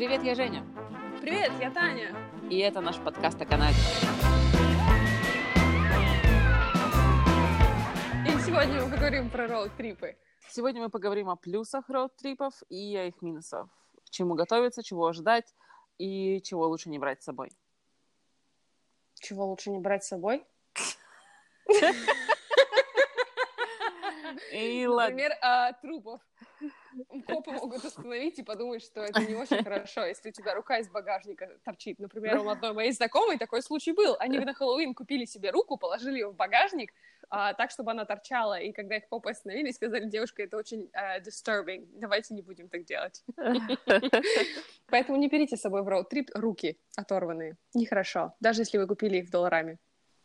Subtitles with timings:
[0.00, 0.64] Привет, я Женя.
[1.20, 2.16] Привет, я Таня.
[2.48, 3.76] И это наш подкаст о Канаде.
[8.26, 10.16] И сегодня мы поговорим про роуд-трипы.
[10.48, 13.68] Сегодня мы поговорим о плюсах роуд-трипов и о их минусах.
[14.06, 15.54] К чему готовиться, чего ожидать
[15.98, 17.50] и чего лучше не брать с собой.
[19.20, 20.46] Чего лучше не брать с собой?
[24.54, 25.10] И ладно.
[25.10, 26.22] Например, а, трупов.
[27.26, 30.88] Копы могут остановить и подумать, что это не очень хорошо, если у тебя рука из
[30.88, 31.98] багажника торчит.
[31.98, 34.16] Например, у одной моей знакомой такой случай был.
[34.18, 36.92] Они на Хэллоуин купили себе руку, положили ее в багажник,
[37.28, 38.58] а, так, чтобы она торчала.
[38.58, 42.84] И когда их копы остановили, сказали, девушка, это очень uh, disturbing, давайте не будем так
[42.84, 43.22] делать.
[44.88, 47.56] Поэтому не берите с собой в роуд-трип руки оторванные.
[47.74, 49.78] Нехорошо, даже если вы купили их долларами.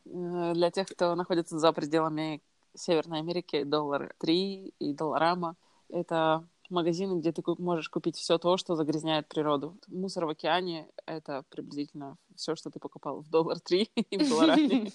[0.05, 2.41] Э, Для тех, кто находится за пределами
[2.73, 5.55] Северной Америки, доллар 3 и долларама—
[5.89, 9.77] это магазины, где ты можешь купить все то, что загрязняет природу.
[9.87, 14.91] Мусор в океане— это приблизительно все, что ты покупал в доллар 3 и в долларами.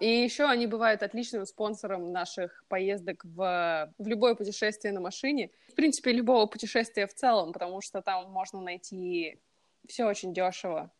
[0.00, 5.50] И еще они бывают отличным спонсором наших поездок в, в любое путешествие на машине.
[5.68, 9.38] В принципе, любого путешествия в целом, потому что там можно найти
[9.86, 10.90] все очень дешево.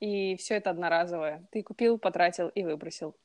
[0.00, 1.46] И все это одноразовое.
[1.50, 3.16] Ты купил, потратил и выбросил.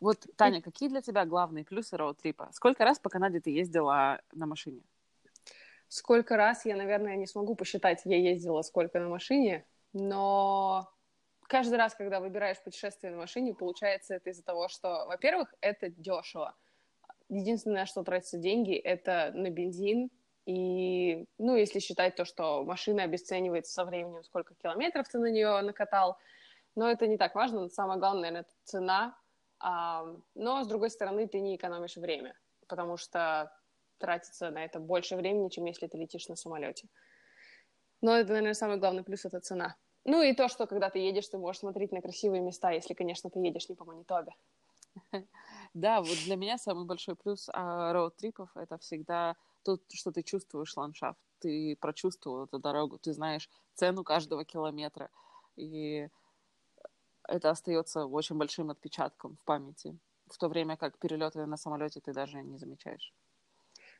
[0.00, 2.50] Вот, Таня, какие для тебя главные плюсы роуд-трипа?
[2.52, 4.82] Сколько раз по Канаде ты ездила на машине?
[5.88, 10.88] Сколько раз, я, наверное, не смогу посчитать, я ездила сколько на машине, но
[11.48, 16.54] каждый раз, когда выбираешь путешествие на машине, получается это из-за того, что, во-первых, это дешево.
[17.28, 20.10] Единственное, что тратятся деньги, это на бензин.
[20.44, 25.60] И, ну, если считать то, что машина обесценивается со временем, сколько километров ты на нее
[25.62, 26.18] накатал,
[26.76, 27.68] но это не так важно.
[27.68, 29.18] Самое главное, наверное, это цена.
[29.58, 33.50] А, но, с другой стороны, ты не экономишь время, потому что
[33.98, 36.88] тратится на это больше времени, чем если ты летишь на самолете.
[38.00, 39.76] Но это, наверное, самый главный плюс— это цена.
[40.04, 43.30] Ну и то, что когда ты едешь, ты можешь смотреть на красивые места, если, конечно,
[43.30, 44.32] ты едешь не по Манитобе.
[45.74, 50.76] Да, вот для меня самый большой плюс а, роуд-трипов— это всегда то, что ты чувствуешь
[50.76, 51.18] ландшафт.
[51.40, 55.10] Ты прочувствовал эту дорогу, ты знаешь цену каждого километра.
[55.56, 56.08] И
[57.28, 59.98] это остается очень большим отпечатком в памяти.
[60.28, 63.12] В то время как перелеты на самолете ты даже не замечаешь.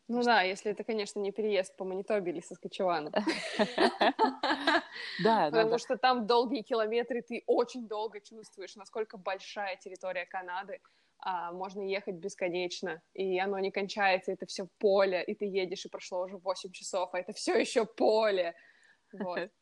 [0.08, 3.10] Ну да, если это, конечно, не переезд по Манитобе или Соскочевану.
[5.18, 10.80] Да, Потому что там долгие километры, ты очень долго чувствуешь, насколько большая территория Канады.
[11.18, 15.88] а, можно ехать бесконечно, и оно не кончается, это все поле, и ты едешь, и
[15.88, 18.54] прошло уже 8 часов, а это все еще поле.
[19.12, 19.50] Вот.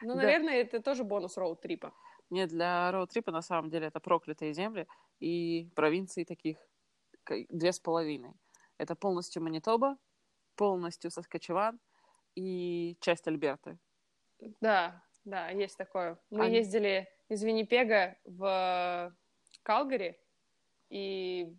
[0.00, 1.92] Ну, наверное, это тоже бонус роуд-трипа.
[2.30, 4.86] Нет, для роуд-трипа на самом деле это проклятые земли
[5.20, 6.58] и провинции таких
[7.48, 8.34] две с половиной.
[8.78, 9.96] Это полностью Манитоба,
[10.56, 11.80] полностью Соскочеван
[12.34, 13.78] и часть Альберты.
[14.60, 16.18] Да, да, есть такое.
[16.30, 19.14] Мы Они- ездили из Виннипега в
[19.62, 20.18] Калгари,
[20.90, 21.56] и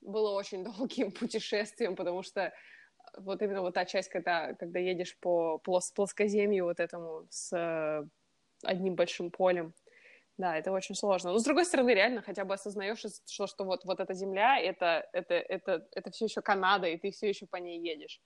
[0.00, 2.52] было очень долгим путешествием, потому что
[3.16, 8.04] вот именно вот та часть, когда, когда едешь по плос- плоскоземью вот этому с
[8.62, 9.74] одним большим полем,
[10.38, 11.32] да, это очень сложно.
[11.32, 15.08] Но с другой стороны, реально хотя бы осознаешь, что, что вот, вот эта земля, это,
[15.12, 18.20] это, это, это все еще Канада, и ты все еще по ней едешь.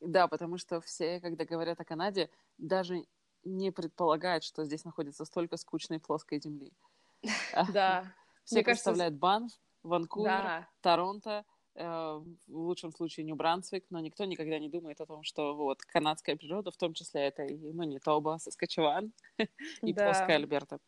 [0.00, 3.04] Да, потому что все, когда говорят о Канаде, даже
[3.42, 6.72] не предполагают, что здесь находится столько скучной плоской земли.
[7.72, 8.12] Да.
[8.44, 9.52] Все представляют Банф,
[9.82, 10.68] Ванкувер.
[10.82, 16.36] Торонто, в лучшем случае Нью-Брансвик, но никто никогда не думает о том, что вот канадская
[16.36, 19.12] природа, в том числе это и Манитоба, Соскочеван
[19.82, 20.04] и Да.
[20.04, 20.78] плоская Альберта.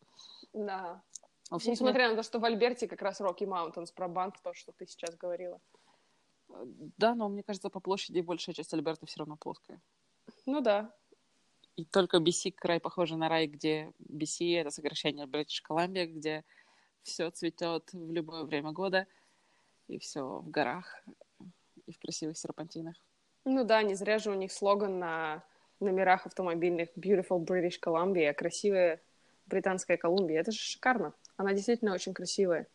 [0.53, 1.03] Да.
[1.51, 4.85] Несмотря на то, что в Альберте как раз Rocky Mountains, про банк, то, что ты
[4.85, 5.59] сейчас говорила.
[6.97, 9.81] Да, но мне кажется, по площади большая часть Альберты все равно плоская.
[10.45, 10.93] Ну да.
[11.75, 16.43] И только BC край похожий на рай, где BC— это сокращение British Columbia, где
[17.03, 19.05] все цветет в любое время года,
[19.87, 21.03] и все в горах
[21.85, 22.95] и в красивых серпантинах.
[23.45, 25.43] Ну да, не зря же у них слоган на
[25.79, 29.01] номерах автомобильных Beautiful British Columbia, красивая
[29.45, 30.41] британская Колумбия.
[30.41, 31.13] Это же шикарно.
[31.37, 32.67] Она действительно очень красивая.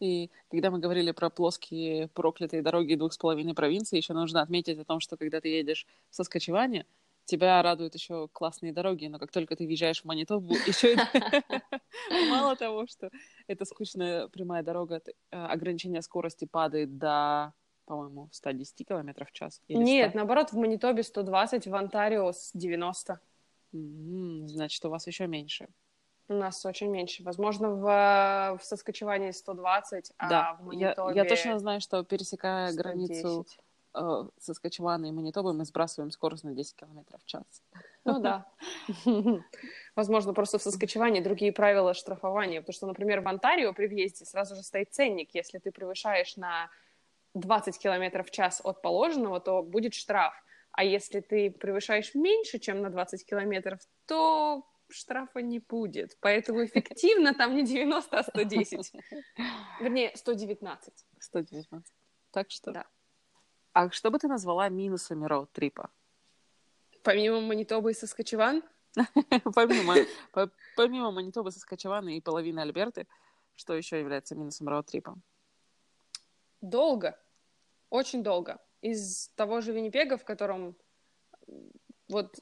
[0.00, 4.78] И когда мы говорили про плоские проклятые дороги двух с половиной провинций, еще нужно отметить
[4.78, 6.86] о том, что когда ты едешь в Соскочеване,
[7.24, 10.96] тебя радуют еще классные дороги, но как только ты въезжаешь в Манитобу, еще
[12.30, 13.10] мало того, что
[13.46, 17.52] это скучная прямая дорога, э, ограничение скорости падает до,
[17.86, 19.60] по-моему, 110 километров в час.
[19.68, 20.18] Нет, 100.
[20.18, 23.20] наоборот, в Манитобе 120, в Онтарио с 90.
[23.74, 25.68] М, Значит, у вас еще меньше.
[26.28, 27.22] У нас очень меньше.
[27.24, 32.70] Возможно, в, в Соскочевании 120, а да, в я, Манитобе я точно знаю, что пересекая
[32.70, 32.78] 110.
[32.82, 33.46] границу
[33.94, 37.62] э, Соскочевана и Манитобы мы сбрасываем скорость на 10 км в час.
[38.04, 38.46] Ну да.
[39.96, 44.54] Возможно, просто в Соскочеване другие правила штрафования, потому что, например, в Онтарио при въезде сразу
[44.54, 45.34] же стоит ценник.
[45.34, 46.70] Если ты превышаешь на
[47.34, 50.34] 20 км в час от положенного, то будет штраф.
[50.72, 56.16] А если ты превышаешь меньше, чем на 20 километров, то штрафа не будет.
[56.20, 58.92] Поэтому эффективно там не 90, а 110.
[59.80, 60.94] Вернее, 119.
[61.18, 61.94] 119.
[62.30, 62.72] Так что...
[62.72, 62.86] Да.
[63.72, 65.88] А что бы ты назвала минусами роуд-трипа?
[67.02, 68.62] Помимо Манитобы и Соскочеван?
[69.54, 69.96] помимо,
[70.32, 73.06] по, помимо Манитобы, Соскочевана и половины Альберты,
[73.56, 75.16] что еще является минусом роуд-трипа?
[76.60, 77.18] Долго.
[77.88, 78.58] Очень долго.
[78.82, 80.76] Из того же Виннипега, в котором
[82.08, 82.40] вот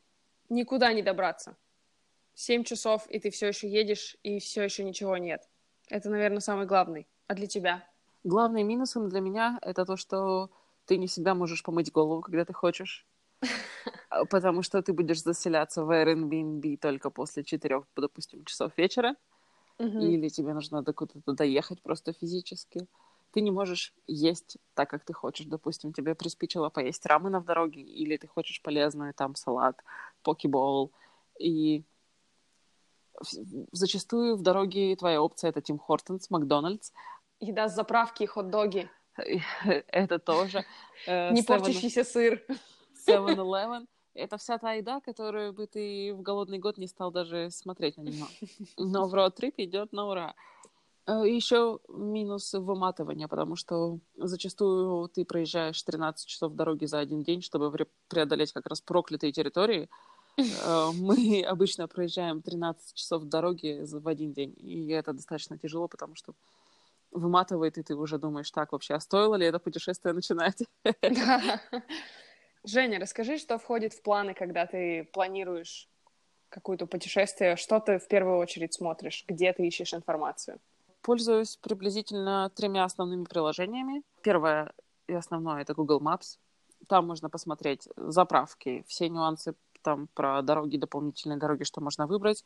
[0.49, 1.56] никуда не добраться.
[2.35, 5.49] Семь часов, и ты все еще едешь, и все еще ничего нет.
[5.88, 7.06] Это, наверное, самый главный.
[7.27, 7.88] А для тебя?
[8.25, 10.50] Главным минусом для меня это то, что
[10.90, 13.06] ты не всегда можешь помыть голову, когда ты хочешь.
[14.31, 19.14] Потому что ты будешь заселяться в Airbnb только после четырех, допустим, часов вечера.
[19.78, 22.88] Или тебе нужно куда-то доехать просто физически.
[23.31, 25.46] Ты не можешь есть так, как ты хочешь.
[25.46, 29.76] Допустим, тебе приспичило поесть рамена в дороге, или ты хочешь полезный там салат,
[30.25, 30.90] покебол.
[31.38, 31.84] И
[33.70, 36.90] зачастую в дороге твоя опция это Тим Хортонс, Макдональдс.
[37.38, 38.90] Еда с заправки, хот-доги.
[39.88, 40.64] Это тоже.
[41.06, 42.43] Э, не портящийся сыр.
[43.06, 43.87] 7-Eleven.
[44.14, 48.02] Это вся та еда, которую бы ты в голодный год не стал даже смотреть на
[48.02, 48.26] нее.
[48.76, 50.34] Но в роуд-трип идет на ура.
[51.06, 57.43] Э, еще минус выматывания, потому что зачастую ты проезжаешь 13 часов дороги за один день,
[57.43, 57.72] чтобы
[58.08, 59.88] преодолеть как раз проклятые территории.
[60.64, 66.14] Э, мы обычно проезжаем 13 часов дороги в один день, и это достаточно тяжело, потому
[66.14, 66.34] что
[67.10, 70.62] выматывает, и ты уже думаешь, так, вообще, а стоило ли это путешествие начинать?
[72.64, 75.88] Женя, расскажи, что входит в планы, когда ты планируешь
[76.50, 80.58] какое-то путешествие, что ты в первую очередь смотришь, где ты ищешь информацию?
[81.02, 84.02] Пользуюсь приблизительно тремя основными приложениями.
[84.22, 84.72] Первое
[85.06, 86.38] и основное— это Google Maps.
[86.88, 92.44] Там можно посмотреть заправки, все нюансы там про дороги, дополнительные дороги, что можно выбрать,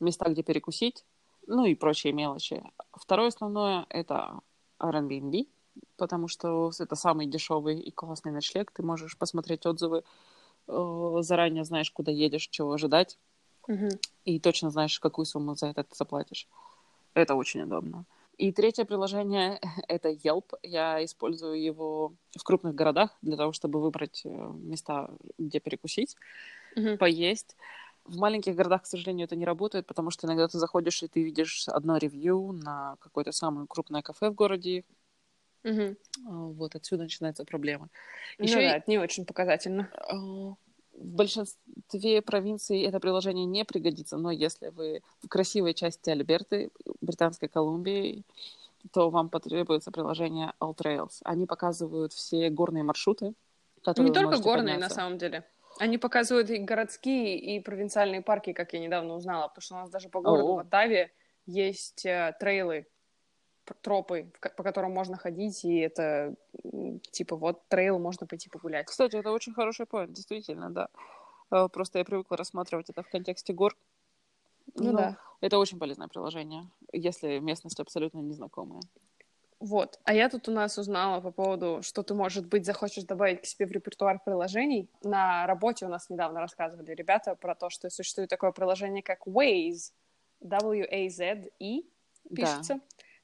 [0.00, 1.04] места, где перекусить,
[1.48, 2.62] ну и прочие мелочи.
[2.92, 4.40] Второе основное— это
[4.78, 5.48] Airbnb,
[5.96, 8.70] потому что это самый дешевый и классный ночлег.
[8.70, 10.04] Ты можешь посмотреть отзывы,
[10.68, 13.18] э, заранее знаешь, куда едешь, чего ожидать,
[13.66, 13.88] угу.
[14.24, 16.46] и точно знаешь, какую сумму за это ты заплатишь.
[17.14, 18.04] Это очень удобно.
[18.36, 20.54] И третье приложение— это Yelp.
[20.62, 26.14] Я использую его в крупных городах для того, чтобы выбрать э, места, где перекусить,
[26.76, 26.98] угу.
[26.98, 27.56] поесть.
[28.08, 31.22] В маленьких городах, к сожалению, это не работает, потому что иногда ты заходишь, и ты
[31.22, 34.84] видишь одно ревью на какое-то самое крупное кафе в городе.
[35.64, 35.96] Угу.
[36.24, 37.88] Вот отсюда начинается проблема.
[38.38, 38.64] Еще ну, и...
[38.64, 39.90] да, это не очень показательно.
[39.92, 40.56] А, в
[40.94, 46.70] большинстве провинций это приложение не пригодится, но если вы в красивой части Альберты,
[47.00, 48.24] Британской Колумбии,
[48.92, 51.20] то вам потребуется приложение All Trails.
[51.24, 53.34] Они показывают все горные маршруты,
[53.82, 54.96] которые Не только горные, подняться.
[54.96, 55.44] на самом деле.
[55.78, 59.90] Они показывают и городские, и провинциальные парки, как я недавно узнала, потому что у нас
[59.90, 61.12] даже по городу в Оттаве
[61.46, 62.86] есть э, трейлы,
[63.82, 66.34] тропы, по которым можно ходить, и это
[67.10, 68.86] типа вот трейл, можно пойти погулять.
[68.86, 70.88] Кстати, это очень хороший поинт, действительно, да.
[71.50, 73.76] Э, просто я привыкла рассматривать это в контексте гор.
[74.74, 75.18] Ну, ну да.
[75.40, 78.82] Это очень полезное приложение, если местность абсолютно незнакомая.
[79.60, 79.98] Вот.
[80.04, 83.46] А я тут у нас узнала по поводу, что ты, может быть, захочешь добавить к
[83.46, 84.88] себе в репертуар приложений.
[85.02, 89.92] На работе у нас недавно рассказывали ребята про то, что существует такое приложение, как Waze.
[90.40, 91.82] W-A-Z-E
[92.34, 92.74] пишется.
[92.74, 92.80] Да.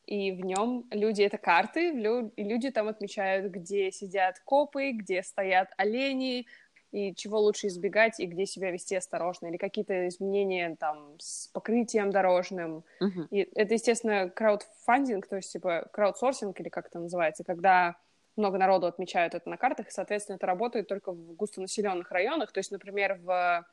[0.07, 5.71] И в нем люди— это карты, и люди там отмечают, где сидят копы, где стоят
[5.79, 6.47] олени,
[6.95, 12.13] и чего лучше избегать, и где себя вести осторожно, или какие-то изменения там с покрытием
[12.13, 12.85] дорожным.
[13.03, 13.27] Uh-huh.
[13.33, 17.97] И это, естественно, краудфандинг, то есть типа краудсорсинг, или как это называется, когда
[18.37, 22.53] много народу отмечают это на картах, и, соответственно, это работает только в густонаселенных районах.
[22.53, 23.67] То есть, например, в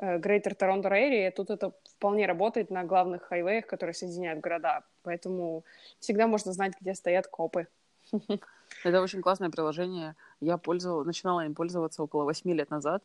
[0.00, 4.82] Greater Toronto Area, тут это вполне работает на главных хайвеях, которые соединяют города.
[5.04, 5.64] Поэтому
[6.00, 7.68] всегда можно знать, где стоят копы.
[8.84, 10.16] Это очень классное приложение.
[10.40, 13.02] Я пользовала, начинала им пользоваться около восьми лет назад.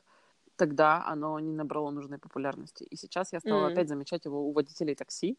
[0.56, 2.84] Тогда оно не набрало нужной популярности.
[2.84, 3.72] И сейчас я стала mm.
[3.72, 5.38] опять замечать его у водителей такси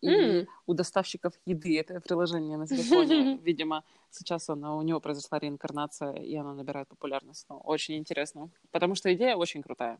[0.00, 0.46] и mm.
[0.66, 1.80] у доставщиков еды.
[1.80, 3.36] Это приложение на телефоне.
[3.42, 7.46] Видимо, сейчас оно, у него произошла реинкарнация, и оно набирает популярность.
[7.48, 8.50] Но очень интересно.
[8.70, 9.98] Потому что идея очень крутая.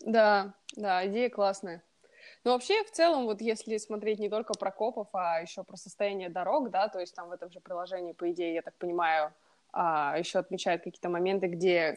[0.00, 1.82] Да, да, идея классная.
[2.44, 6.28] Но вообще, в целом, вот если смотреть не только про копов, а еще про состояние
[6.28, 9.32] дорог, да, то есть там в этом же приложении, по идее, я так понимаю,
[9.72, 11.96] а еще отмечают какие-то моменты, где,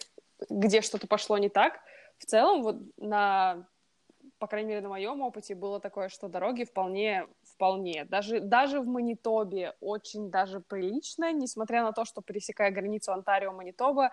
[0.50, 1.80] где что-то пошло не так.
[2.18, 3.68] В целом, вот на,
[4.40, 8.88] по крайней мере, на моем опыте было такое, что дороги вполне, вполне, даже, даже в
[8.88, 14.10] Манитобе очень даже прилично, несмотря на то, что пересекая границу Онтарио-Манитоба,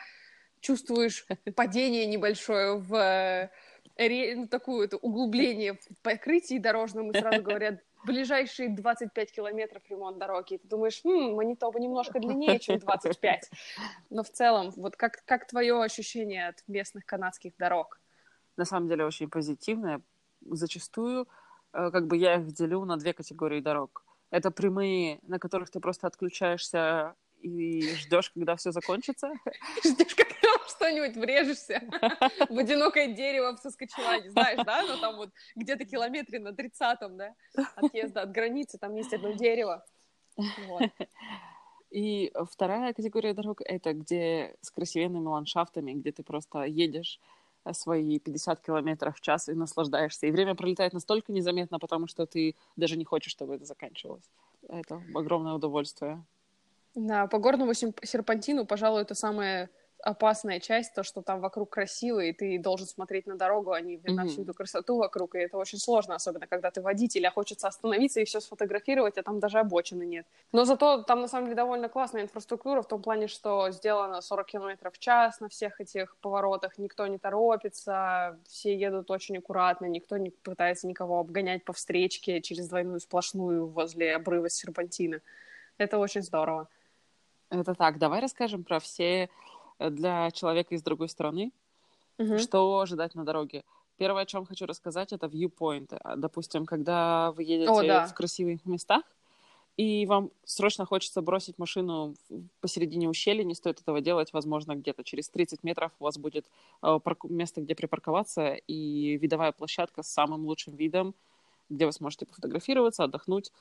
[0.60, 3.50] чувствуешь падение небольшое в
[3.96, 10.54] ну, такое это углубление в покрытии дорожном, и сразу говорят, ближайшие 25 километров ремонт дороги.
[10.54, 13.50] И ты думаешь, хм, Манитоба немножко длиннее, чем 25.
[14.10, 18.00] Но в целом, вот как, как твое ощущение от местных канадских дорог?
[18.56, 20.00] На самом деле очень позитивное.
[20.40, 21.28] Зачастую
[21.72, 24.04] э, как бы я их делю на две категории дорог.
[24.30, 29.32] Это прямые, на которых ты просто отключаешься и ждешь, когда все закончится.
[29.84, 31.82] Ждешь, когда что-нибудь врежешься
[32.48, 34.82] в одинокое дерево в Соскочеване, знаешь, да?
[34.82, 37.34] Ну, там вот где-то километре на 30-м, да,
[37.76, 39.84] отъезда от границы, там есть одно дерево.
[40.36, 40.90] Вот.
[41.90, 47.18] И вторая категория дорог— это где с красивенными ландшафтами, где ты просто едешь
[47.72, 50.26] свои 50 километров в час и наслаждаешься.
[50.26, 54.30] И время пролетает настолько незаметно, потому что ты даже не хочешь, чтобы это заканчивалось.
[54.68, 56.24] Это огромное удовольствие.
[56.94, 59.70] Да, по горному серпантину, пожалуй, это самое
[60.02, 64.00] опасная часть, то, что там вокруг красиво, и ты должен смотреть на дорогу, а не
[64.06, 67.66] на всю эту красоту вокруг, и это очень сложно, особенно когда ты водитель, а хочется
[67.68, 70.26] остановиться и все сфотографировать, а там даже обочины нет.
[70.52, 74.46] Но зато там, на самом деле, довольно классная инфраструктура в том плане, что сделано 40
[74.46, 80.16] км в час на всех этих поворотах, никто не торопится, все едут очень аккуратно, никто
[80.16, 85.20] не пытается никого обгонять по встречке через двойную сплошную возле обрыва серпантина.
[85.76, 86.68] Это очень здорово.
[87.50, 87.98] Это так.
[87.98, 89.30] Давай расскажем про все
[89.78, 91.52] для человека из другой страны,
[92.18, 92.38] угу.
[92.38, 93.64] что ожидать на дороге.
[93.96, 95.96] Первое, о чем хочу рассказать, это viewpoint.
[96.02, 98.06] А, допустим, когда вы едете о, да.
[98.06, 99.02] в красивых местах,
[99.76, 102.16] и вам срочно хочется бросить машину
[102.60, 106.46] посередине ущелья, не стоит этого делать, возможно, где-то через 30 метров у вас будет
[106.82, 111.14] э, место, где припарковаться, и видовая площадка с самым лучшим видом,
[111.68, 113.52] где вы сможете пофотографироваться, отдохнуть.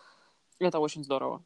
[0.59, 1.43] Это очень здорово.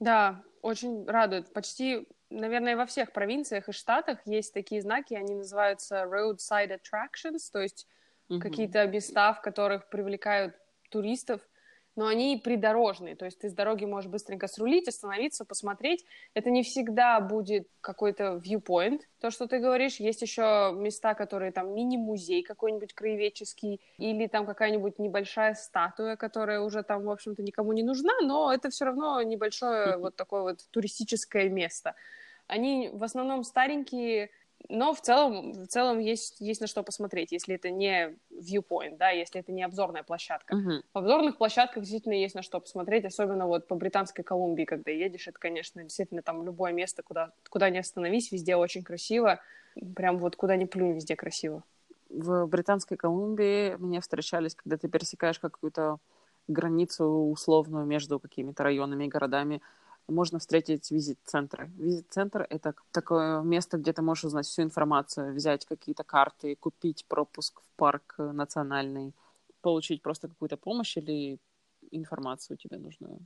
[0.00, 1.52] Да, очень радует.
[1.52, 7.60] Почти наверное, во всех провинциях и штатах есть такие знаки, они называются roadside attractions, то
[7.60, 7.86] есть
[8.28, 8.40] mm-hmm.
[8.40, 10.54] какие-то места, в которых привлекают
[10.90, 11.40] туристов,
[11.96, 16.04] но они придорожные, то есть ты с дороги можешь быстренько срулить, остановиться, посмотреть.
[16.34, 19.96] Это не всегда будет какой-то viewpoint, то, что ты говоришь.
[19.96, 26.82] Есть еще места, которые там мини-музей какой-нибудь краеведческий, или там какая-нибудь небольшая статуя, которая уже
[26.82, 31.48] там, в общем-то, никому не нужна, но это все равно небольшое вот такое вот туристическое
[31.48, 31.94] место.
[32.46, 34.30] Они в основном старенькие,
[34.68, 39.10] но в целом, в целом есть, есть на что посмотреть, если это не viewpoint, да,
[39.10, 40.56] если это не обзорная площадка.
[40.56, 40.82] Uh-huh.
[40.92, 45.28] В обзорных площадках действительно есть на что посмотреть, особенно вот по Британской Колумбии, когда едешь,
[45.28, 49.40] это, конечно, действительно там любое место, куда, куда не остановись, везде очень красиво,
[49.94, 51.62] прям вот куда ни плюнь, везде красиво.
[52.08, 55.98] В Британской Колумбии мне встречались, когда ты пересекаешь какую-то
[56.48, 59.62] границу условную между какими-то районами и городами,
[60.08, 61.70] можно встретить визит-центры.
[61.76, 67.60] Визит-центр— это такое место, где ты можешь узнать всю информацию, взять какие-то карты, купить пропуск
[67.60, 69.14] в парк национальный,
[69.60, 71.38] получить просто какую-то помощь или
[71.90, 73.18] информацию тебе нужную.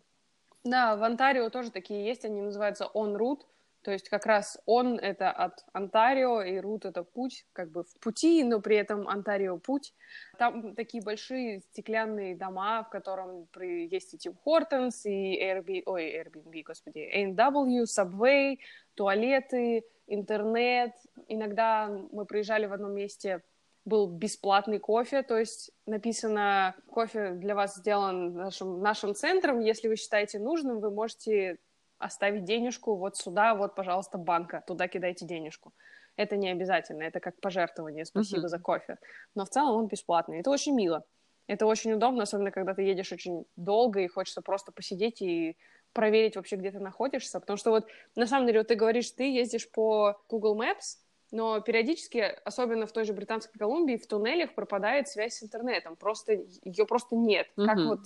[0.65, 3.43] Да, в Онтарио тоже такие есть, они называются on route,
[3.83, 8.01] то есть как раз он— это от Онтарио, и Рут— это путь, как бы в
[8.01, 9.95] пути, но при этом Онтарио— путь.
[10.39, 16.63] Там такие большие стеклянные дома, в котором есть и Тим Хортонс, и Airbnb, ой, Airbnb,
[16.65, 18.59] господи, A&W, Subway,
[18.95, 20.93] туалеты, интернет.
[21.29, 23.43] Иногда мы приезжали в одном месте,
[23.85, 29.97] был бесплатный кофе, то есть написано, кофе для вас сделан нашим, нашим центром, если вы
[29.97, 31.59] считаете нужным, вы можете
[31.99, 35.73] оставить денежку вот сюда, вот, пожалуйста, банка, туда кидайте денежку.
[36.17, 38.49] Это не обязательно, это как пожертвование, спасибо uh-huh.
[38.49, 38.99] за кофе.
[39.35, 40.41] Но в целом он бесплатный.
[40.41, 41.05] Это очень мило.
[41.47, 45.57] Это очень удобно, особенно когда ты едешь очень долго и хочется просто посидеть и
[45.93, 47.41] проверить вообще, где ты находишься.
[47.41, 47.87] Потому что вот
[48.17, 50.99] на самом деле вот ты говоришь, ты ездишь по Google Maps,
[51.31, 55.97] но периодически, особенно в той же Британской Колумбии, в туннелях пропадает связь с интернетом.
[55.97, 57.47] Просто ее просто нет.
[57.57, 57.67] Uh-huh.
[57.67, 58.01] Как вот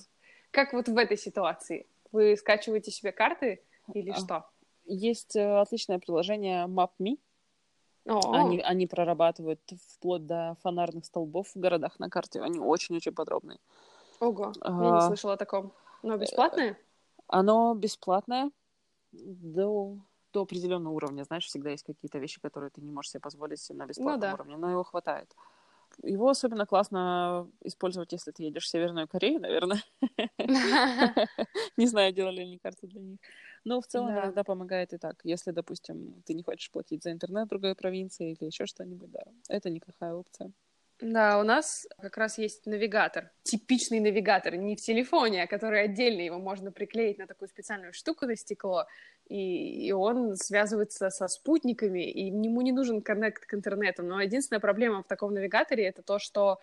[0.52, 1.86] как вот в этой ситуации?
[2.12, 3.62] Вы скачиваете себе карты
[3.92, 4.46] или а, что?
[4.84, 7.18] Есть э, отличное приложение MapMe.
[8.04, 9.60] Они, они прорабатывают
[9.90, 12.40] вплоть до фонарных столбов в городах на карте.
[12.40, 13.60] Они очень-очень подробные.
[14.18, 15.72] Ого, а, я не слышала о таком.
[16.02, 16.76] Но бесплатное?
[17.28, 18.50] Оно бесплатное
[19.12, 19.96] до,
[20.32, 21.24] до определенного уровня.
[21.24, 24.34] Знаешь, всегда есть какие-то вещи, которые ты не можешь себе позволить на бесплатном ну, да.
[24.34, 25.32] уровне, но его хватает.
[26.02, 29.82] Его особенно классно использовать, если ты едешь в Северную Корею, наверное.
[31.76, 33.18] Не знаю, делали ли они карты для них.
[33.64, 34.18] Но в целом Да.
[34.18, 35.20] иногда помогает и так.
[35.24, 39.22] Если, допустим, ты не хочешь платить за интернет в другой провинции или еще что-нибудь, да,
[39.48, 40.52] это неплохая опция.
[41.00, 43.30] Да, у нас как раз есть навигатор.
[43.42, 48.26] Типичный навигатор, не в телефоне, а который отдельно его можно приклеить на такую специальную штуку
[48.26, 48.86] на стекло.
[49.28, 54.04] И, и он связывается со спутниками, и ему не нужен коннект к интернету.
[54.04, 56.60] Но единственная проблема в таком навигаторе это то, что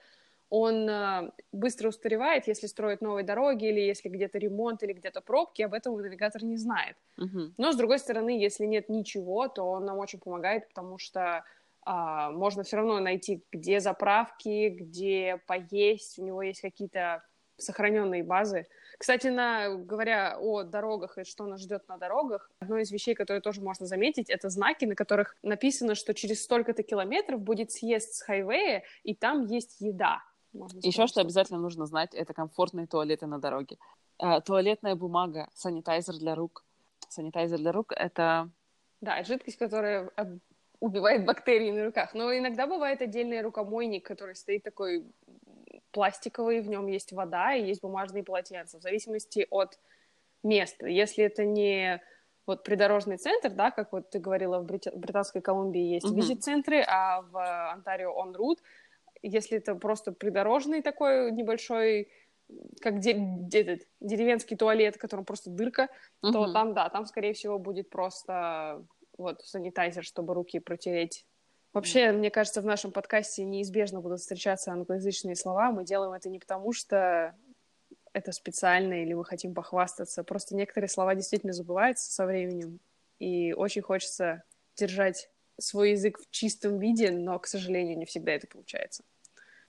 [0.50, 5.62] он э, быстро устаревает, если строят новые дороги, или если где-то ремонт, или где-то пробки,
[5.62, 6.98] об этом навигатор не знает.
[7.18, 7.54] Мгм.
[7.58, 11.44] Но, с другой стороны, если нет ничего, то он нам очень помогает, потому что
[11.84, 17.24] а, можно все равно найти, где заправки, где поесть, у него есть какие-то
[17.58, 18.68] сохраненные базы.
[18.98, 23.42] Кстати, на, говоря о дорогах и что нас ждет на дорогах, одно из вещей, которые
[23.42, 28.22] тоже можно заметить, это знаки, на которых написано, что через столько-то километров будет съезд с
[28.22, 30.24] хайвея, и там есть еда.
[30.54, 33.78] Можно Еще что обязательно нужно знать, это комфортные туалеты на дороге.
[34.18, 36.64] А, туалетная бумага, санитайзер для рук.
[37.08, 38.50] Санитайзер для рук— это...
[39.02, 40.12] Да, жидкость, которая
[40.80, 42.14] убивает бактерии на руках.
[42.14, 45.06] Но иногда бывает отдельный рукомойник, который стоит такой
[45.92, 49.80] пластиковый, в нем есть вода и есть бумажные полотенца, в зависимости от
[50.44, 50.88] места.
[50.88, 52.02] Если это не
[52.46, 56.16] вот придорожный центр, да, как вот ты говорила, в Брит- Британской Колумбии есть Мгм.
[56.16, 58.60] визит-центры, а в Онтарио он-рут,
[59.22, 62.10] если это просто придорожный такой небольшой,
[62.82, 65.90] как де- де- деревенский туалет, в котором просто дырка,
[66.22, 66.54] то Мгм.
[66.54, 68.86] там, да, там, скорее всего, будет просто
[69.18, 71.26] вот санитайзер, чтобы руки протереть.
[71.74, 75.72] Вообще, мне кажется, в нашем подкасте неизбежно будут встречаться англоязычные слова.
[75.72, 77.36] Мы делаем это не потому, что
[78.12, 80.24] это специально или мы хотим похвастаться.
[80.24, 82.80] Просто некоторые слова действительно забываются со временем.
[83.20, 84.44] И очень хочется
[84.76, 89.04] держать свой язык в чистом виде, но, к сожалению, не всегда это получается.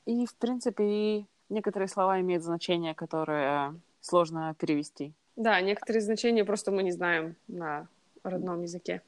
[0.06, 5.12] И, в принципе, некоторые слова имеют значение, которое сложно перевести.
[5.36, 7.88] Да, некоторые значения просто мы не знаем на
[8.22, 9.02] родном языке.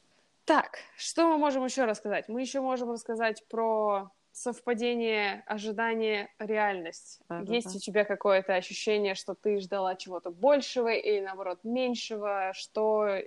[0.45, 2.27] Так, что мы можем еще рассказать?
[2.27, 7.21] Мы еще можем рассказать про совпадение ожидания реальность.
[7.29, 7.53] Да-да-да.
[7.53, 12.51] Есть у тебя какое-то ощущение, что ты ждала чего-то большего или наоборот меньшего?
[12.53, 13.19] Что,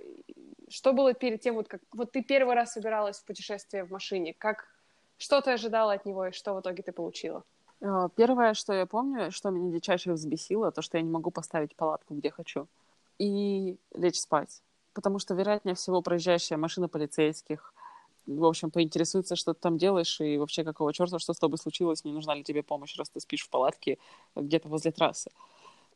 [0.69, 4.33] что было перед тем, вот как вот ты первый раз собиралась в путешествие в машине?
[4.33, 4.65] Как
[5.17, 7.43] что ты ожидала от него и что в итоге ты получила?
[7.81, 11.75] Э, Первое, что я помню, что меня дичайше взбесило, то, что я не могу поставить
[11.75, 12.67] палатку, где хочу,
[13.19, 14.61] и лечь спать.
[14.93, 17.73] Потому что, вероятнее всего, проезжающая машина полицейских,
[18.25, 22.03] в общем, поинтересуется, что ты там делаешь, и вообще какого черта, что с тобой случилось,
[22.03, 23.97] не нужна ли тебе помощь, раз ты спишь в палатке
[24.35, 25.31] где-то возле трассы.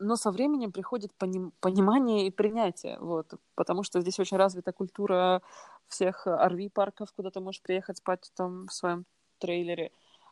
[0.02, 5.42] Но со временем приходит поним- понимание и принятие, вот, потому что здесь очень развита культура
[5.88, 9.06] всех RV-парков, куда ты можешь приехать спать там в своем
[9.38, 9.92] трейлере,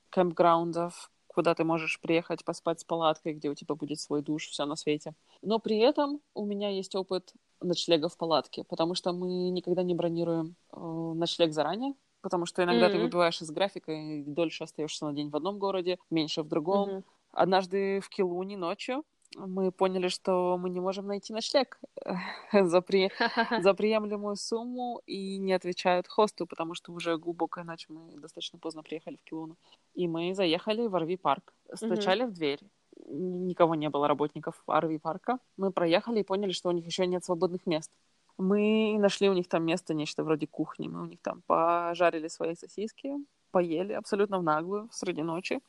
[0.10, 4.66] кемпграундов, куда ты можешь приехать поспать с палаткой, где у тебя будет свой душ, все
[4.66, 5.14] на свете.
[5.44, 9.94] Но при этом у меня есть опыт ночлега в палатке, потому что мы никогда не
[9.94, 13.06] бронируем э, ночлег заранее, потому что иногда ты Мгм.
[13.06, 16.90] выбиваешь из графика и дольше остаешься на день в одном городе, меньше в другом.
[16.90, 17.04] Мгм.
[17.32, 19.04] Однажды в Килуне ночью
[19.36, 21.80] мы поняли, что мы не можем найти ночлег
[22.54, 23.12] за, при...
[23.62, 28.84] за приемлемую сумму и не отвечают хосту, потому что уже глубокая ночь, мы достаточно поздно
[28.84, 29.56] приехали в Килуну.
[29.94, 32.60] И мы заехали в RV-парк, стучали в дверь.
[33.06, 35.40] Никого не было работников RV-парка.
[35.58, 37.92] Мы проехали и поняли, что у них еще нет свободных мест.
[38.38, 40.88] Мы нашли у них там место, нечто вроде кухни.
[40.88, 43.14] Мы у них там пожарили свои сосиски,
[43.52, 45.60] поели абсолютно в наглую среди ночи.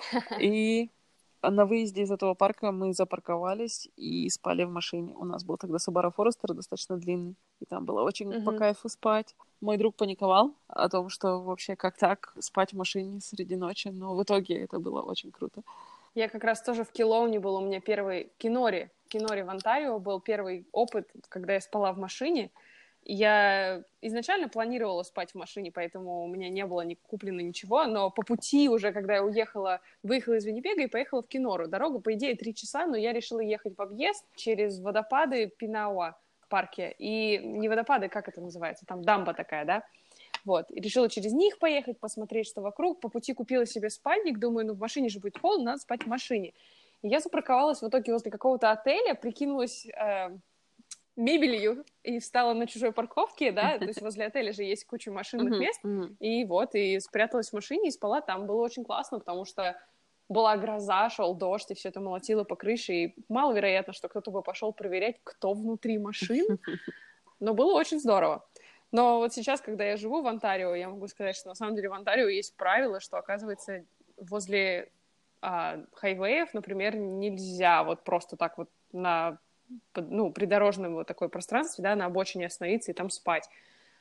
[0.40, 0.90] И
[1.50, 5.14] на выезде из этого парка мы запарковались и спали в машине.
[5.16, 8.58] У нас был тогда Subaru Forester достаточно длинный, и там было очень по Мгм.
[8.58, 9.34] кайфу спать.
[9.60, 14.14] Мой друг паниковал о том, что вообще как так спать в машине среди ночи, но
[14.14, 15.62] в итоге это было очень круто.
[16.14, 18.30] Я как раз тоже в Килоуне был у меня первый...
[18.36, 22.50] В Киноре в Онтарио был первый опыт, когда я спала в машине.
[23.06, 28.10] Я изначально планировала спать в машине, поэтому у меня не было ни куплено ничего, но
[28.10, 31.68] по пути уже, когда я уехала, выехала из Виннипега и поехала в Кинору.
[31.68, 36.48] Дорога, по идее, три часа, но я решила ехать в объезд через водопады Пинауа в
[36.48, 36.94] парке.
[36.98, 38.86] И не водопады, как это называется?
[38.86, 39.82] Там дамба такая, да?
[40.46, 40.70] Вот.
[40.70, 43.00] И решила через них поехать, посмотреть, что вокруг.
[43.00, 44.38] По пути купила себе спальник.
[44.38, 46.54] Думаю, ну в машине же будет холодно, надо спать в машине.
[47.02, 50.30] И я запарковалась в итоге возле какого-то отеля, прикинулась э,
[51.16, 55.58] мебелью и встала на чужой парковке, да, то есть возле отеля же есть куча машинных
[55.58, 55.80] мест.
[56.20, 58.46] И вот, и спряталась в машине и спала там.
[58.46, 59.76] Было очень классно, потому что
[60.28, 64.42] была гроза, шел дождь, и все это молотило по крыше, и маловероятно, что кто-то бы
[64.42, 66.58] пошел проверять, кто внутри машин.
[67.40, 68.46] Но было очень здорово.
[68.90, 71.88] Но вот сейчас, когда я живу в Онтарио, я могу сказать, что на самом деле
[71.88, 73.84] в Онтарио есть правило, что, оказывается,
[74.16, 74.92] возле
[75.42, 79.38] а, хайвеев, например, нельзя вот просто так вот на
[79.94, 83.48] ну, придорожном вот такой пространстве, да, на обочине остановиться и там спать.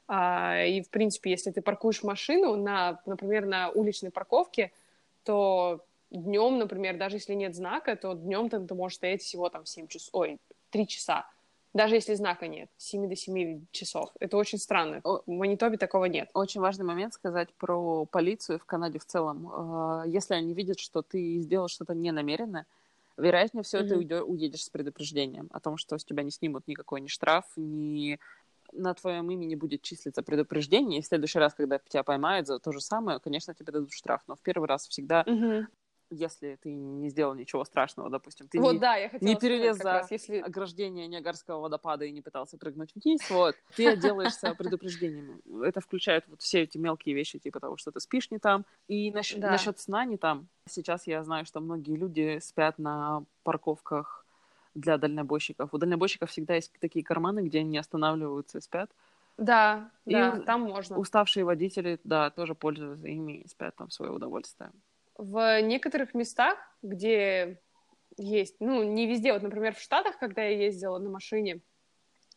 [0.07, 4.71] А, и, в принципе, если ты паркуешь машину, на, например, на уличной парковке,
[5.23, 9.65] то днем, например, даже если нет знака, то днем ты, ты можешь стоять всего там
[9.65, 10.39] 7 часов, ой,
[10.71, 11.25] 3 часа.
[11.73, 14.11] Даже если знака нет, с 7 до 7 часов.
[14.19, 15.01] Это очень странно.
[15.03, 16.29] В Манитобе такого нет.
[16.35, 19.49] Очень важный момент сказать про полицию в Канаде в целом.
[19.51, 22.67] А, если они видят, что ты сделал что-то ненамеренно,
[23.17, 24.07] вероятнее всего mm-hmm.
[24.07, 28.19] ты уедешь с предупреждением о том, что с тебя не снимут никакой ни штраф, ни
[28.71, 32.71] на твоем имени будет числиться предупреждение, и в следующий раз, когда тебя поймают за то
[32.71, 34.21] же самое, конечно, тебе дадут штраф.
[34.27, 35.65] Но в первый раз всегда mm-hmm
[36.09, 39.93] если ты не сделал ничего страшного, допустим, ты вот, не, да, я не перелез за
[39.93, 40.37] раз, если...
[40.39, 45.39] ограждение Ниагарского водопада и не пытался прыгнуть вниз, вот, ты отделаешься предупреждениями.
[45.65, 48.65] Это включает вот все эти мелкие вещи, типа того, что ты спишь не там.
[48.87, 49.51] И насчет, да.
[49.51, 50.47] насчет сна не там.
[50.67, 54.25] Сейчас я знаю, что многие люди спят на парковках
[54.75, 55.73] для дальнобойщиков.
[55.73, 58.89] У дальнобойщиков всегда есть такие карманы, где они останавливаются и спят.
[59.37, 60.97] Да, и да, там можно.
[60.97, 64.71] Уставшие водители, да, тоже пользуются ими и спят там в свое удовольствие
[65.17, 67.61] в некоторых местах, где
[68.17, 71.61] есть, ну, не везде, вот, например, в Штатах, когда я ездила на машине,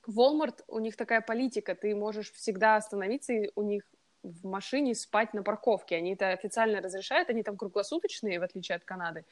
[0.07, 3.83] Walmart, у них такая политика, ты можешь всегда остановиться, и у них
[4.23, 5.97] в машине спать на парковке.
[5.97, 9.25] Они это официально разрешают, они там круглосуточные, в отличие от Канады.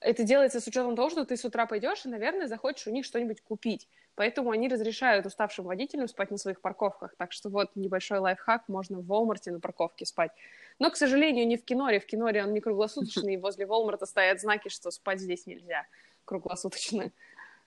[0.00, 3.04] Это делается с учетом того, что ты с утра пойдешь и, наверное, захочешь у них
[3.04, 3.88] что-нибудь купить.
[4.22, 7.16] Поэтому они разрешают уставшим водителям спать на своих парковках.
[7.16, 10.30] Так что вот небольшой лайфхак, можно в Walmart на парковке спать.
[10.78, 11.98] Но, к сожалению, не в Киноре.
[11.98, 15.88] В Киноре он не круглосуточный, и возле Волмарта стоят знаки, что спать здесь нельзя
[16.24, 17.10] круглосуточно.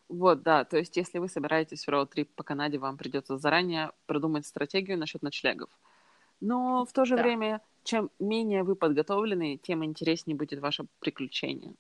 [0.08, 4.46] Вот, да, то есть если вы собираетесь в роуд-трип по Канаде, вам придется заранее продумать
[4.46, 5.70] стратегию насчет ночлегов.
[6.40, 7.24] Но в то же да.
[7.24, 11.74] время, чем менее вы подготовлены, тем интереснее будет ваше приключение.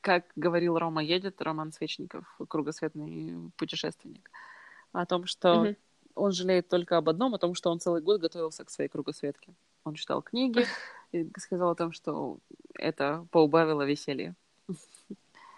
[0.00, 4.30] Как говорил Рома едет, Роман Свечников, кругосветный путешественник,
[4.92, 5.76] о том, что угу.
[6.14, 9.54] он жалеет только об одном, о том, что он целый год готовился к своей кругосветке.
[9.84, 10.66] Он читал книги
[11.12, 12.38] и сказал о том, что
[12.74, 14.34] это поубавило веселье.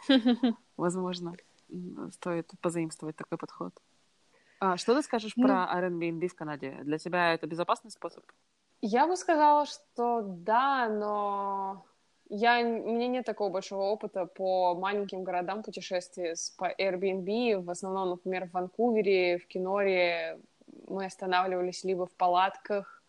[0.77, 1.37] Возможно,
[2.13, 3.73] стоит позаимствовать такой подход.
[4.61, 6.79] А что ты скажешь ну, про Airbnb в Канаде?
[6.83, 8.25] Для тебя это безопасный способ?
[8.81, 11.85] Я бы сказала, что да, но
[12.29, 17.61] я, у меня нет такого большого опыта по маленьким городам путешествий по Airbnb.
[17.61, 20.39] В основном, например, в Ванкувере, в Киноре
[20.89, 23.03] мы останавливались либо в палатках,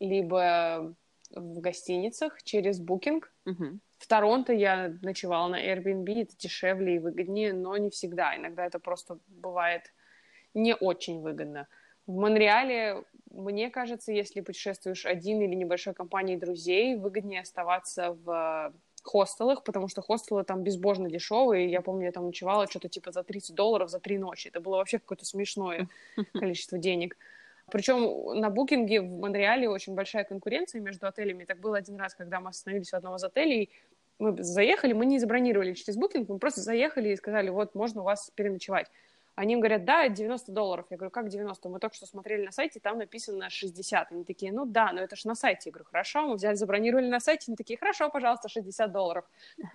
[0.00, 0.94] либо
[1.30, 3.22] в гостиницах через Booking.
[3.46, 3.78] Uh-huh.
[3.98, 8.36] В Торонто я ночевала на Airbnb, это дешевле и выгоднее, но не всегда.
[8.36, 9.92] Иногда это просто бывает
[10.54, 11.66] не очень выгодно.
[12.06, 13.04] В Монреале,
[13.36, 18.72] мне кажется, если путешествуешь один или небольшой компанией друзей, выгоднее оставаться в
[19.02, 21.70] хостелах, потому что хостелы там безбожно дешевые.
[21.70, 24.48] Я помню, я там ночевала что-то типа за 30 долларов за три ночи.
[24.48, 25.88] Это было вообще какое-то смешное
[26.32, 27.16] количество денег.
[27.70, 31.44] Причем на букинге в Монреале очень большая конкуренция между отелями.
[31.44, 33.70] Так было один раз, когда мы остановились у одного из отелей,
[34.18, 38.04] мы заехали, мы не забронировали через букинг, мы просто заехали и сказали, вот, можно у
[38.04, 38.90] вас переночевать.
[39.36, 40.86] Они им говорят, да, 90 долларов.
[40.88, 41.68] Я говорю, как 90?
[41.68, 44.10] Мы только что смотрели на сайте, там написано 60.
[44.10, 45.68] Они такие, ну да, но это же на сайте.
[45.68, 47.44] Я говорю, хорошо, мы взяли, забронировали на сайте.
[47.48, 49.26] Они такие, хорошо, пожалуйста, 60 долларов.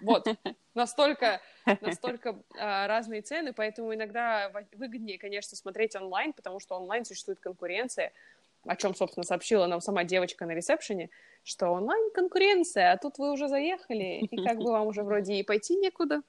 [0.02, 0.28] Вот,
[0.74, 1.41] настолько,
[1.80, 8.13] настолько а, разные цены, поэтому иногда выгоднее, конечно, смотреть онлайн, потому что онлайн существует конкуренция,
[8.65, 11.12] о чем, собственно, сообщила нам сама девочка на ресепшене,
[11.43, 15.43] что онлайн конкуренция, а тут вы уже заехали, и как бы вам уже вроде и
[15.43, 16.21] пойти некуда.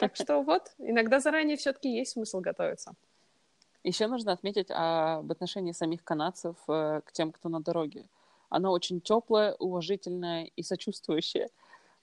[0.00, 2.94] Так что вот, иногда заранее все-таки есть смысл готовиться.
[3.84, 8.06] Еще нужно отметить об отношении самих канадцев э, к тем, кто на дороге.
[8.50, 11.48] Она очень теплая, уважительная и сочувствующая.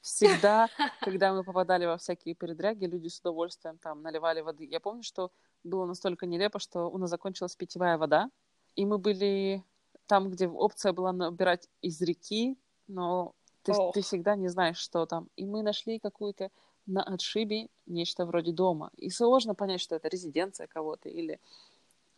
[0.02, 0.70] Всегда,
[1.02, 4.66] когда мы попадали во всякие передряги, люди с удовольствием там наливали воды.
[4.66, 5.32] Я помню, что
[5.64, 8.30] было настолько нелепо, что у нас закончилась питьевая вода,
[8.76, 9.64] и мы были
[10.08, 12.58] там, где опция была набирать из реки,
[12.88, 13.34] но
[13.64, 15.30] ты, ты всегда не знаешь, что там.
[15.36, 16.50] И мы нашли какую-то
[16.88, 18.90] на отшибе нечто вроде дома.
[18.98, 21.40] И сложно понять, что это резиденция кого-то или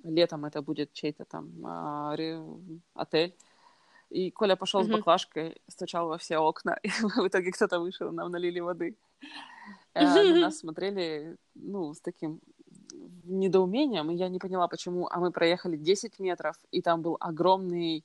[0.04, 2.16] летом это будет чей-то там а,
[2.94, 3.36] отель.
[4.10, 4.86] И Коля пошел mm-hmm.
[4.86, 8.96] с баклажкой, стучал во все окна, и в итоге кто-то вышел, нам налили воды.
[9.94, 10.34] Mm-hmm.
[10.34, 12.40] На нас смотрели, ну, с таким
[13.24, 15.08] недоумением, и я не поняла, почему.
[15.12, 18.04] А мы проехали 10 метров, и там был огромный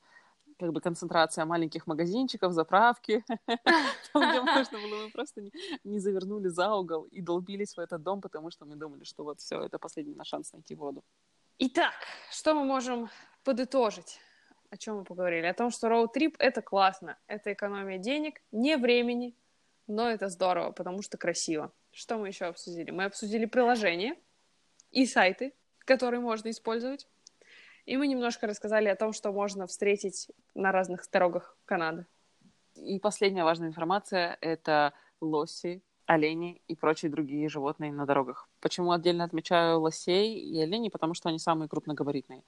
[0.64, 3.22] как бы концентрация маленьких магазинчиков, заправки,
[4.12, 5.42] там, где можно было, мы просто
[5.84, 9.40] не завернули за угол и долбились в этот дом, потому что мы думали, что вот
[9.40, 11.04] все, это последний наш шанс найти воду.
[11.58, 11.92] Итак,
[12.30, 13.10] что мы можем
[13.44, 14.20] подытожить?
[14.70, 15.44] О чем мы поговорили?
[15.44, 19.34] О том, что роуд-трип— это классно, это экономия денег, не времени,
[19.86, 21.72] но это здорово, потому что красиво.
[21.92, 22.90] Что мы еще обсудили?
[22.90, 24.16] Мы обсудили приложения
[24.90, 27.06] и сайты, которые можно использовать.
[27.86, 32.06] И мы немножко рассказали о том, что можно встретить на разных дорогах Канады.
[32.76, 38.48] И последняя важная информация— это лоси, олени и прочие другие животные на дорогах.
[38.60, 40.90] Почему отдельно отмечаю лосей и оленей?
[40.90, 42.42] Потому что они самые крупногабаритные.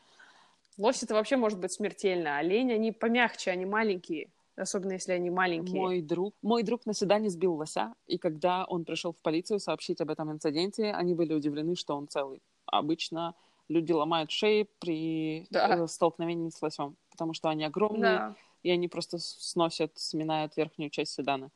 [0.78, 2.38] Лось это вообще может быть смертельно.
[2.38, 4.30] Олени, они помягче, они маленькие.
[4.56, 5.80] Особенно если они маленькие.
[5.80, 10.00] Мой друг, мой друг на свидании сбил лося, и когда он пришел в полицию сообщить
[10.00, 12.42] об этом инциденте, они были удивлены, что он целый.
[12.64, 13.34] Обычно
[13.68, 15.84] люди ломают шеи при да.
[15.84, 18.36] Э, столкновении с лосем, потому что они огромные, да.
[18.62, 21.50] и они просто сносят, сминают верхнюю часть седана.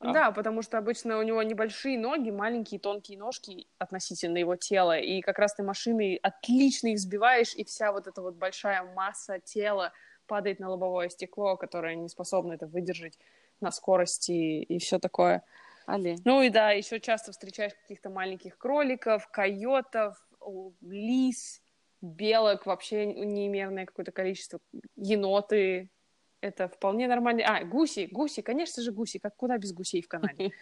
[0.00, 0.12] А.
[0.12, 5.20] Да, потому что обычно у него небольшие ноги, маленькие тонкие ножки относительно его тела, и
[5.20, 9.92] как раз ты машиной отлично их сбиваешь, и вся вот эта вот большая масса тела
[10.26, 13.18] падает на лобовое стекло, которое не способно это выдержать
[13.60, 15.44] на скорости и все такое.
[15.86, 16.20] Олень.
[16.24, 20.16] Ну и да, еще часто встречаешь каких-то маленьких кроликов, койотов,
[20.80, 21.62] лис,
[22.00, 24.60] белок, вообще неимерное какое-то количество,
[24.96, 25.90] еноты,
[26.42, 27.44] это вполне нормально.
[27.46, 29.18] А, гуси, гуси, конечно же, гуси.
[29.18, 30.50] Как куда без гусей в Канаде?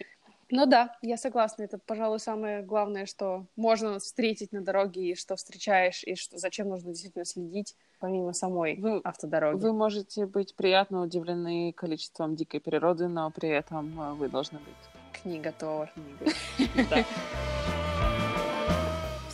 [0.53, 1.63] Ну да, я согласна.
[1.63, 6.67] Это, пожалуй, самое главное, что можно встретить на дороге, и что встречаешь, и что зачем
[6.67, 9.61] нужно действительно следить, помимо самой вы, автодороги.
[9.61, 15.21] Вы можете быть приятно удивлены количеством дикой природы, но при этом э, вы должны быть.
[15.23, 15.89] Книга Тор.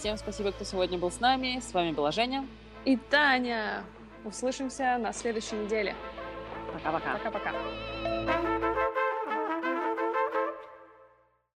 [0.07, 1.59] Всем спасибо, кто сегодня был с нами.
[1.59, 2.47] С вами была Женя.
[2.85, 3.83] И Таня.
[4.23, 5.97] Услышимся на следующей неделе.
[6.71, 7.17] Пока-пока.
[7.17, 7.51] Пока-пока.